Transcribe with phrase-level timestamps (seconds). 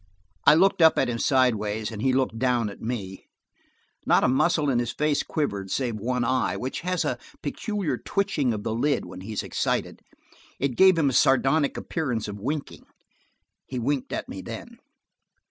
[0.47, 3.27] I looked up at him sideways, and he looked down at me.
[4.03, 8.51] Not a muscle of his face quivered, save one eye, which has a peculiar twitching
[8.51, 10.01] of the lid when he is excited.
[10.59, 12.87] It gave him a sardonic appearance of winking.
[13.67, 14.79] He winked at me then.